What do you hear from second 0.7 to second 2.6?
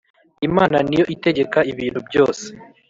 niyo itegeka ibintu byose